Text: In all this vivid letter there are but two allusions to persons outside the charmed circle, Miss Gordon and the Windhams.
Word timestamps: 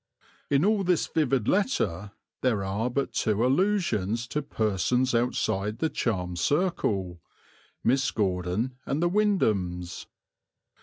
In 0.49 0.65
all 0.65 0.83
this 0.83 1.05
vivid 1.05 1.47
letter 1.47 2.11
there 2.41 2.63
are 2.63 2.89
but 2.89 3.13
two 3.13 3.45
allusions 3.45 4.25
to 4.29 4.41
persons 4.41 5.13
outside 5.13 5.77
the 5.77 5.89
charmed 5.91 6.39
circle, 6.39 7.21
Miss 7.83 8.09
Gordon 8.09 8.73
and 8.87 8.99
the 8.99 9.07
Windhams. 9.11 10.07